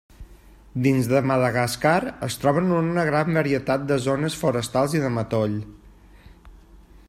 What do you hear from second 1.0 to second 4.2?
de Madagascar, es troben en una gran varietat de